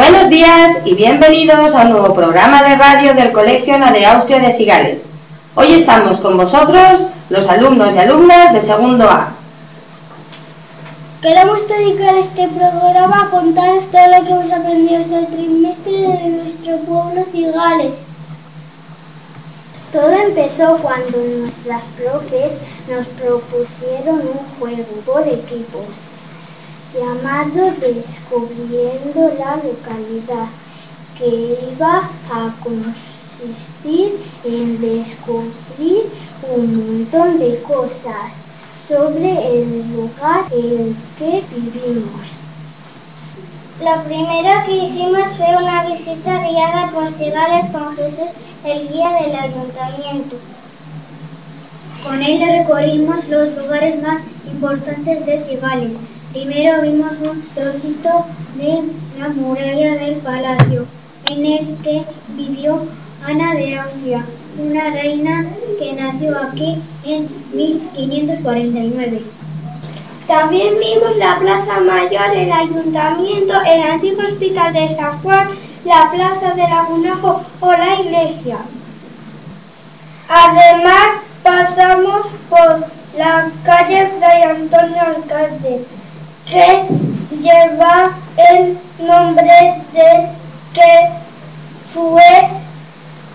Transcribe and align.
Buenos 0.00 0.30
días 0.30 0.78
y 0.86 0.94
bienvenidos 0.94 1.74
a 1.74 1.82
un 1.82 1.90
nuevo 1.90 2.14
programa 2.14 2.62
de 2.62 2.74
radio 2.74 3.12
del 3.12 3.32
Colegio 3.32 3.74
Ana 3.74 3.92
de 3.92 4.06
Austria 4.06 4.38
de 4.38 4.56
Cigales. 4.56 5.10
Hoy 5.54 5.74
estamos 5.74 6.18
con 6.20 6.38
vosotros, 6.38 7.00
los 7.28 7.46
alumnos 7.50 7.94
y 7.94 7.98
alumnas 7.98 8.54
de 8.54 8.62
segundo 8.62 9.04
A. 9.04 9.34
Queremos 11.20 11.68
dedicar 11.68 12.14
este 12.14 12.48
programa 12.48 13.26
a 13.26 13.30
contar 13.30 13.78
todo 13.92 14.06
lo 14.06 14.24
que 14.24 14.30
hemos 14.30 14.50
aprendido 14.50 15.00
este 15.02 15.26
trimestre 15.36 15.92
de 15.92 16.28
nuestro 16.30 16.78
pueblo 16.78 17.22
Cigales. 17.30 17.92
Todo 19.92 20.12
empezó 20.12 20.78
cuando 20.78 21.18
nuestras 21.40 21.84
profes 21.98 22.54
nos 22.88 23.06
propusieron 23.06 24.20
un 24.20 24.58
juego 24.58 24.94
por 25.04 25.28
equipos 25.28 25.84
llamado 26.94 27.72
Descubriendo 27.80 29.32
la 29.38 29.56
localidad, 29.56 30.48
que 31.18 31.58
iba 31.72 32.10
a 32.32 32.54
consistir 32.62 34.20
en 34.44 34.80
descubrir 34.80 36.04
un 36.48 36.76
montón 36.76 37.38
de 37.38 37.60
cosas 37.62 38.32
sobre 38.88 39.60
el 39.60 39.92
lugar 39.92 40.46
en 40.52 40.80
el 40.80 40.96
que 41.18 41.44
vivimos. 41.54 42.26
Lo 43.80 44.02
primero 44.04 44.50
que 44.66 44.84
hicimos 44.84 45.28
fue 45.36 45.56
una 45.56 45.86
visita 45.86 46.46
guiada 46.46 46.90
por 46.92 47.12
Cigales 47.12 47.66
con 47.70 47.96
Jesús, 47.96 48.30
el 48.64 48.88
guía 48.88 49.10
del 49.22 49.34
ayuntamiento. 49.34 50.36
Con 52.04 52.22
él 52.22 52.42
recorrimos 52.58 53.28
los 53.28 53.50
lugares 53.56 54.02
más 54.02 54.22
importantes 54.50 55.24
de 55.24 55.44
Cigales. 55.44 55.98
Primero 56.32 56.82
vimos 56.82 57.16
un 57.28 57.42
trocito 57.54 58.26
de 58.54 58.84
la 59.18 59.28
muralla 59.30 59.94
del 59.96 60.14
palacio 60.18 60.86
en 61.28 61.44
el 61.44 61.76
que 61.82 62.04
vivió 62.36 62.86
Ana 63.26 63.54
de 63.54 63.76
Austria, 63.76 64.24
una 64.56 64.90
reina 64.90 65.46
que 65.76 65.92
nació 65.92 66.38
aquí 66.38 66.80
en 67.04 67.28
1549. 67.52 69.22
También 70.28 70.74
vimos 70.78 71.16
la 71.16 71.36
Plaza 71.40 71.80
Mayor, 71.80 72.30
el 72.36 72.52
Ayuntamiento, 72.52 73.54
el 73.66 73.82
antiguo 73.82 74.24
Hospital 74.24 74.72
de 74.72 74.94
San 74.94 75.20
Juan, 75.22 75.48
la 75.84 76.12
Plaza 76.12 76.54
de 76.54 76.62
Lagunajo 76.62 77.42
o 77.58 77.72
la 77.72 78.00
iglesia. 78.00 78.58
Además, 80.28 81.08
pasamos 81.42 82.26
por 82.48 82.86
la 83.18 83.50
calle 83.64 84.08
Fray 84.16 84.42
Antonio 84.42 85.02
Alcalde, 85.02 85.84
que 86.50 86.84
lleva 87.40 88.10
el 88.36 88.78
nombre 88.98 89.82
de 89.92 90.28
que 90.74 91.10
fue 91.94 92.48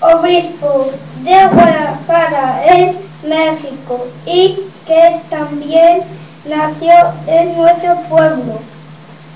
obispo 0.00 0.92
de 1.22 1.46
Guadalajara 1.48 2.64
en 2.66 2.98
México 3.24 4.06
y 4.26 4.60
que 4.86 5.20
también 5.28 6.02
nació 6.44 6.92
en 7.26 7.56
nuestro 7.56 7.96
pueblo. 8.08 8.60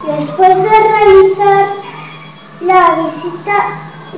Después 0.07 0.57
de 0.57 0.71
realizar 0.71 1.67
la 2.61 2.97
visita, 3.05 3.57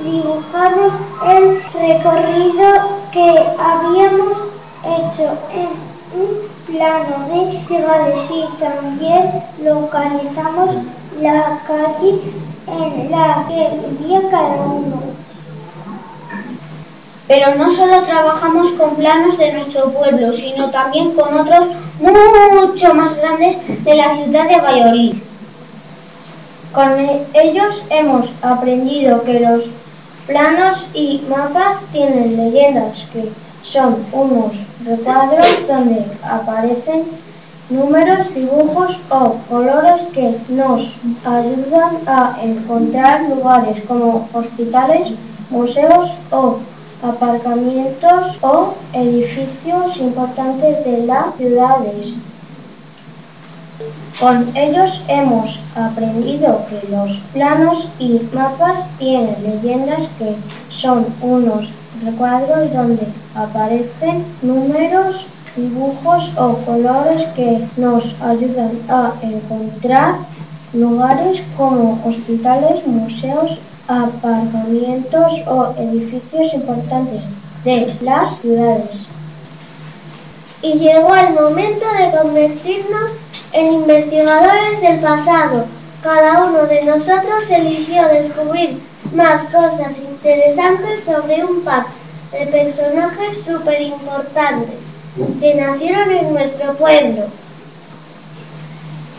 dibujamos 0.03 0.93
el 1.27 1.63
recorrido 1.73 2.99
que 3.11 3.45
habíamos 3.59 4.37
hecho 4.83 5.37
en 5.53 6.46
plano 6.67 7.27
de 7.29 7.59
Cigales 7.67 8.19
y 8.29 8.59
también 8.59 9.43
localizamos 9.63 10.75
la 11.21 11.59
calle 11.65 12.21
en 12.67 13.11
la 13.11 13.45
que 13.47 13.69
vivía 13.87 14.21
cada 14.29 14.65
uno. 14.65 15.01
Pero 17.27 17.55
no 17.55 17.71
solo 17.71 18.03
trabajamos 18.03 18.71
con 18.71 18.95
planos 18.95 19.37
de 19.37 19.53
nuestro 19.53 19.91
pueblo, 19.91 20.31
sino 20.31 20.69
también 20.69 21.11
con 21.13 21.33
otros 21.33 21.67
mucho 21.99 22.93
más 22.93 23.15
grandes 23.17 23.57
de 23.83 23.95
la 23.95 24.15
ciudad 24.15 24.47
de 24.47 24.61
Valladolid. 24.61 25.15
Con 26.73 26.91
ellos 27.33 27.81
hemos 27.89 28.29
aprendido 28.41 29.23
que 29.23 29.39
los 29.39 29.63
planos 30.27 30.85
y 30.93 31.21
mapas 31.29 31.83
tienen 31.91 32.37
leyendas 32.37 33.05
que 33.11 33.29
son 33.71 33.97
unos 34.11 34.53
recuadros 34.85 35.67
donde 35.67 36.05
aparecen 36.23 37.03
números, 37.69 38.33
dibujos 38.33 38.97
o 39.09 39.33
colores 39.49 40.01
que 40.13 40.37
nos 40.49 40.93
ayudan 41.25 41.97
a 42.05 42.37
encontrar 42.41 43.29
lugares 43.29 43.83
como 43.87 44.27
hospitales, 44.33 45.09
museos 45.49 46.11
o 46.31 46.59
aparcamientos 47.03 48.37
o 48.41 48.73
edificios 48.93 49.97
importantes 49.97 50.85
de 50.85 51.05
las 51.05 51.35
ciudades. 51.35 52.13
Con 54.19 54.55
ellos 54.57 55.01
hemos 55.07 55.59
aprendido 55.75 56.65
que 56.67 56.87
los 56.89 57.11
planos 57.33 57.87
y 57.99 58.19
mapas 58.33 58.79
tienen 58.97 59.35
leyendas 59.43 60.03
que 60.17 60.35
son 60.69 61.05
unos 61.21 61.69
recuadros 62.03 62.73
donde 62.73 63.07
aparecen 63.35 64.25
números, 64.41 65.25
dibujos 65.55 66.31
o 66.37 66.53
colores 66.65 67.25
que 67.35 67.67
nos 67.77 68.03
ayudan 68.21 68.71
a 68.89 69.13
encontrar 69.21 70.15
lugares 70.73 71.41
como 71.55 71.99
hospitales, 72.05 72.85
museos, 72.85 73.57
aparcamientos 73.87 75.33
o 75.47 75.73
edificios 75.77 76.53
importantes 76.53 77.21
de 77.63 77.95
las 78.01 78.37
ciudades. 78.39 79.07
Y 80.61 80.73
llegó 80.73 81.15
el 81.15 81.33
momento 81.33 81.85
de 81.97 82.17
convertirnos 82.17 83.11
en 83.53 83.73
investigadores 83.73 84.81
del 84.81 84.99
pasado. 84.99 85.65
Cada 86.01 86.45
uno 86.45 86.65
de 86.65 86.83
nosotros 86.83 87.49
eligió 87.49 88.07
descubrir 88.07 88.79
más 89.13 89.43
cosas 89.45 89.93
interesantes 90.27 91.05
sobre 91.05 91.45
un 91.45 91.61
par 91.61 91.85
de 92.33 92.47
personajes 92.47 93.43
súper 93.43 93.81
importantes 93.81 94.75
que 95.39 95.55
nacieron 95.55 96.11
en 96.11 96.33
nuestro 96.33 96.73
pueblo. 96.73 97.23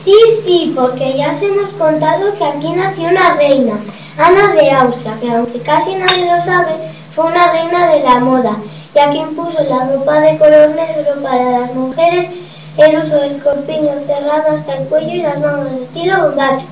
Sí, 0.04 0.14
sí, 0.44 0.72
porque 0.76 1.16
ya 1.16 1.30
os 1.30 1.40
hemos 1.40 1.70
contado 1.70 2.34
que 2.36 2.44
aquí 2.44 2.72
nació 2.72 3.08
una 3.08 3.34
reina, 3.34 3.78
Ana 4.18 4.54
de 4.54 4.70
Austria, 4.70 5.16
que 5.20 5.30
aunque 5.30 5.60
casi 5.60 5.94
nadie 5.94 6.30
lo 6.30 6.40
sabe, 6.42 6.72
fue 7.14 7.24
una 7.24 7.52
reina 7.52 7.90
de 7.90 8.00
la 8.00 8.20
moda, 8.20 8.56
ya 8.94 9.10
que 9.10 9.16
impuso 9.16 9.62
la 9.64 9.86
ropa 9.86 10.20
de 10.20 10.36
color 10.36 10.70
negro 10.70 11.22
para 11.22 11.60
las 11.60 11.74
mujeres, 11.74 12.28
el 12.76 12.98
uso 12.98 13.16
del 13.16 13.42
corpiño 13.42 13.92
cerrado 14.06 14.56
hasta 14.56 14.76
el 14.76 14.86
cuello 14.88 15.14
y 15.14 15.22
las 15.22 15.40
manos 15.40 15.70
de 15.70 15.84
estilo 15.84 16.22
bombacho. 16.22 16.66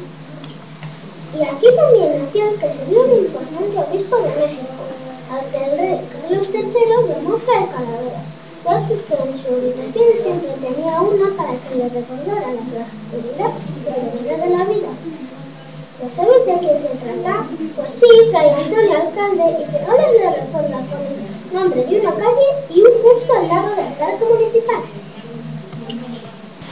Y 1.37 1.43
aquí 1.43 1.67
también 1.77 2.25
nació 2.25 2.49
el 2.49 2.59
que 2.59 2.71
sería 2.71 3.01
un 3.01 3.11
importante 3.13 3.77
obispo 3.77 4.17
de 4.17 4.29
México, 4.41 4.73
al 5.29 5.45
que 5.51 5.65
el 5.65 5.79
rey 5.79 6.01
Carlos 6.09 6.49
III 6.49 7.13
llamó 7.13 7.37
Fray 7.45 7.67
Calavera, 7.67 8.25
ya 8.65 8.89
que 8.89 8.95
en 8.95 9.37
su 9.37 9.49
habitación 9.53 10.07
siempre 10.23 10.49
tenía 10.65 10.99
una 10.99 11.37
para 11.37 11.53
que 11.61 11.75
le 11.77 11.89
recordara 11.91 12.57
la 12.57 12.65
prosperidad 12.73 13.53
y 13.53 13.89
el 13.93 14.25
deber 14.25 14.41
de 14.41 14.57
la 14.57 14.65
vida. 14.65 14.89
¿No 16.01 16.09
sabéis 16.09 16.47
de 16.47 16.57
quién 16.57 16.81
se 16.81 16.89
trata? 17.05 17.45
Pues 17.77 17.95
sí, 17.95 18.09
Fray 18.31 18.49
Antonio 18.49 18.97
Alcalde 18.97 19.61
y 19.61 19.71
que 19.71 19.79
ahora 19.85 20.13
le 20.13 20.31
recuerda 20.41 20.79
con 20.89 21.01
el 21.05 21.53
nombre 21.53 21.85
de 21.85 22.01
una 22.01 22.15
calle 22.15 22.49
y 22.71 22.81
un 22.81 23.03
busto 23.03 23.33
al 23.37 23.49
lado 23.49 23.77
del 23.77 23.93
parque 24.01 24.25
municipal. 24.25 24.83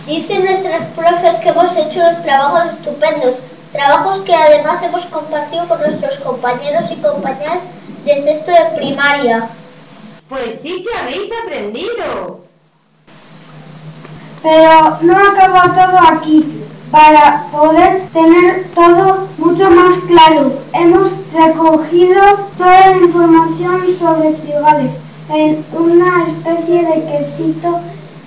Dicen 0.07 0.45
nuestros 0.45 0.83
profes 0.97 1.35
que 1.41 1.49
hemos 1.51 1.77
hecho 1.77 2.01
unos 2.01 2.23
trabajos 2.23 2.73
estupendos, 2.73 3.37
trabajos 3.75 4.21
que 4.21 4.35
además 4.35 4.83
hemos 4.85 5.05
compartido 5.07 5.67
con 5.67 5.81
nuestros 5.81 6.17
compañeros 6.19 6.85
y 6.93 6.97
compañeras 6.97 7.59
de 8.05 8.23
sexto 8.23 8.53
de 8.53 8.77
primaria. 8.77 9.49
Pues 10.29 10.61
sí 10.63 10.85
que 10.85 10.97
habéis 10.97 11.31
aprendido. 11.45 12.41
Pero 14.43 14.99
no 15.01 15.17
acaba 15.17 15.75
todo 15.75 16.17
aquí. 16.17 16.61
Para 16.93 17.47
poder 17.51 18.07
tener 18.13 18.69
todo 18.73 19.27
mucho 19.39 19.69
más 19.69 19.97
claro, 20.07 20.53
hemos 20.73 21.11
recogido 21.33 22.23
toda 22.57 22.91
la 22.91 22.97
información 22.99 23.99
sobre 23.99 24.37
Cigales 24.37 24.93
en 25.29 25.65
una 25.73 26.29
especie 26.29 26.85
de 26.87 27.05
quesito 27.05 27.81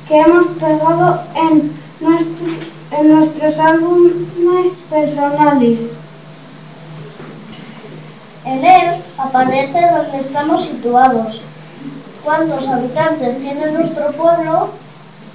que 0.10 0.20
hemos 0.20 0.48
pegado 0.60 1.22
en, 1.36 1.72
nuestro, 2.02 2.48
en 2.92 3.16
nuestros 3.16 3.58
álbumes 3.58 4.74
personales. 4.90 5.80
En 8.46 8.64
él 8.64 9.04
aparece 9.18 9.80
donde 9.92 10.20
estamos 10.20 10.64
situados, 10.64 11.42
cuántos 12.24 12.68
habitantes 12.68 13.38
tiene 13.40 13.72
nuestro 13.72 14.12
pueblo, 14.14 14.70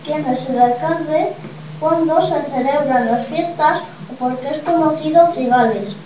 quién 0.05 0.25
es 0.27 0.49
el 0.49 0.59
alcalde, 0.59 1.33
cuándo 1.79 2.23
se 2.23 2.43
celebran 2.51 3.07
las 3.07 3.27
fiestas 3.27 3.81
o 4.11 4.15
por 4.15 4.39
qué 4.39 4.49
es 4.49 4.59
conocido 4.59 5.31
Cigales. 5.35 5.97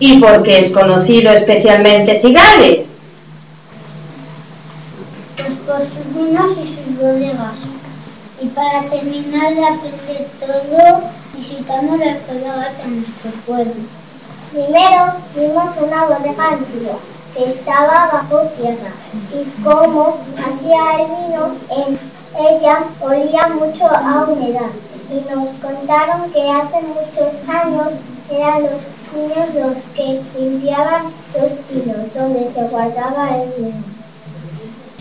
¿Y 0.00 0.18
por 0.18 0.42
qué 0.42 0.58
es 0.58 0.70
conocido 0.72 1.30
especialmente 1.32 2.20
Cigales? 2.20 3.04
Pues 5.36 5.52
por 5.66 5.78
sus 5.78 6.16
vinos 6.16 6.50
y 6.58 6.66
sus 6.66 6.98
bodegas. 6.98 7.58
Y 8.42 8.46
para 8.48 8.82
terminar 8.90 9.54
de 9.54 9.64
aprender 9.64 10.26
todo, 10.40 11.00
visitamos 11.32 11.98
las 12.00 12.26
bodegas 12.26 12.76
de 12.78 12.90
nuestro 12.90 13.30
pueblo. 13.46 13.74
Primero 14.50 15.12
vimos 15.36 15.76
una 15.80 16.06
bodega 16.06 16.48
antigua 16.48 16.98
que 17.34 17.50
estaba 17.50 18.10
bajo 18.12 18.40
tierra 18.56 18.90
y 19.32 19.62
cómo 19.62 20.18
hacía 20.36 21.04
el 21.04 21.06
vino 21.06 21.54
en 21.70 21.98
ella 22.36 22.84
olía 23.00 23.46
mucho 23.48 23.86
a 23.86 24.24
humedad 24.24 24.70
y 25.08 25.30
nos 25.30 25.48
contaron 25.60 26.30
que 26.32 26.50
hace 26.50 26.80
muchos 26.82 27.34
años 27.48 27.92
eran 28.28 28.62
los 28.62 28.80
niños 29.14 29.54
los 29.54 29.84
que 29.94 30.20
limpiaban 30.36 31.12
los 31.38 31.52
pinos 31.52 32.12
donde 32.14 32.50
se 32.52 32.62
guardaba 32.68 33.36
el 33.36 33.50
vino. 33.56 33.91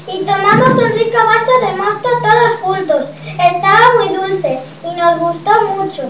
Y 0.07 0.23
tomamos 0.25 0.77
un 0.77 0.91
rico 0.91 1.17
vaso 1.25 1.51
de 1.65 1.77
mosto 1.77 2.09
todos 2.21 2.55
juntos. 2.61 3.11
Estaba 3.25 3.93
muy 3.99 4.15
dulce 4.15 4.59
y 4.83 4.95
nos 4.95 5.19
gustó 5.19 5.51
mucho. 5.75 6.03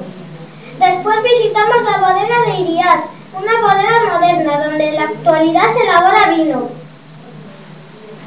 Después 0.79 1.17
visitamos 1.23 1.83
la 1.83 1.97
bodega 1.99 2.41
de 2.47 2.61
Iriar, 2.61 3.03
una 3.33 3.61
bodega 3.61 4.13
moderna 4.13 4.65
donde 4.65 4.89
en 4.89 4.95
la 4.95 5.03
actualidad 5.03 5.73
se 5.73 5.83
elabora 5.83 6.29
vino. 6.31 6.69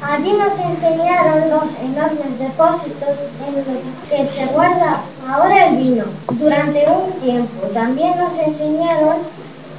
Allí 0.01 0.33
nos 0.33 0.57
enseñaron 0.59 1.49
los 1.49 1.63
enormes 1.81 2.39
depósitos 2.39 3.17
en 3.47 3.55
los 3.55 4.09
que 4.09 4.27
se 4.27 4.45
guarda 4.47 5.01
ahora 5.27 5.67
el 5.67 5.77
vino. 5.77 6.05
Durante 6.33 6.85
un 6.87 7.11
tiempo 7.21 7.67
también 7.73 8.15
nos 8.17 8.37
enseñaron 8.37 9.17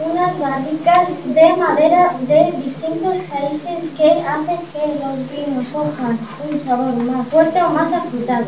unas 0.05 0.39
barricas 0.39 1.09
de 1.25 1.57
madera 1.57 2.13
de 2.21 2.53
distintos 2.53 3.17
países 3.31 3.91
que 3.97 4.11
hacen 4.23 4.59
que 4.73 4.87
los 5.01 5.31
vinos 5.31 5.65
cojan 5.73 6.19
un 6.49 6.65
sabor 6.65 6.95
más 6.95 7.27
fuerte 7.29 7.63
o 7.63 7.71
más 7.71 7.93
afrutado. 7.93 8.47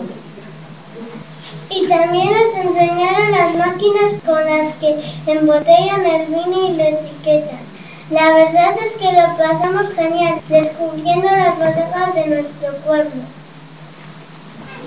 Y 1.71 1.87
también 1.87 2.29
nos 2.33 2.55
enseñaron 2.55 3.31
las 3.31 3.55
máquinas 3.55 4.13
con 4.25 4.45
las 4.45 4.75
que 4.77 5.01
embotellan 5.27 6.05
el 6.05 6.27
vino 6.27 6.69
y 6.69 6.73
lo 6.75 6.83
etiquetan. 6.83 7.69
La 8.11 8.33
verdad 8.33 8.75
es 8.85 8.93
que 8.95 9.13
lo 9.13 9.37
pasamos 9.37 9.93
genial 9.95 10.41
descubriendo 10.49 11.31
las 11.31 11.57
bodegas 11.57 12.15
de 12.15 12.27
nuestro 12.27 12.73
pueblo. 12.87 13.23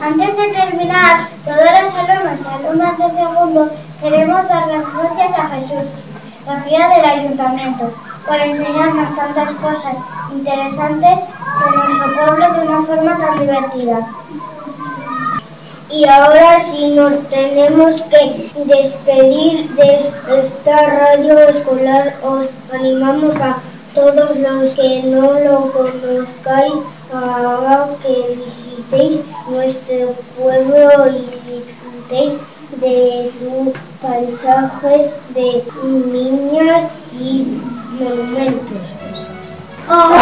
Antes 0.02 0.38
de 0.38 0.48
terminar, 0.48 1.30
todos 1.46 1.60
los 1.60 1.94
alumnos 1.94 2.40
y 2.42 2.66
alumnas 2.66 2.98
de 2.98 3.10
segundo 3.12 3.72
queremos 4.02 4.48
dar 4.48 4.68
las 4.68 4.84
gracias 4.94 5.40
a 5.40 5.50
Jesús, 5.50 6.11
la 6.46 6.64
guía 6.66 6.90
del 6.90 7.06
ayuntamiento, 7.06 7.92
por 8.26 8.36
enseñarnos 8.36 9.16
tantas 9.16 9.50
cosas 9.56 9.96
interesantes 10.34 11.20
de 11.20 11.78
nuestro 11.78 12.16
pueblo 12.16 12.54
de 12.54 12.68
una 12.68 12.84
forma 12.84 13.18
tan 13.18 13.40
divertida. 13.40 14.08
Y 15.90 16.06
ahora 16.06 16.62
sí 16.72 16.88
nos 16.96 17.28
tenemos 17.28 18.02
que 18.04 18.50
despedir 18.66 19.70
de 19.72 19.96
esta 19.96 20.86
radio 20.86 21.40
escolar. 21.50 22.16
Os 22.24 22.48
animamos 22.74 23.36
a 23.42 23.58
todos 23.94 24.38
los 24.38 24.70
que 24.72 25.04
no 25.04 25.34
lo 25.34 25.72
conozcáis 25.74 26.74
a 27.14 27.88
que 28.02 28.38
visitéis 28.38 29.20
nuestro 29.50 30.14
pueblo 30.38 31.10
y 31.10 31.52
disfrutéis 31.52 32.38
de 32.80 33.32
paisajes 34.02 35.14
de 35.34 35.64
niñas 35.84 36.90
y 37.12 37.46
monumentos. 38.00 38.82
¡Oh, 39.90 40.16